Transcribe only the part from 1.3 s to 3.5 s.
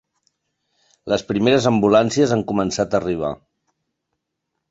primeres ambulàncies han començat a arribar.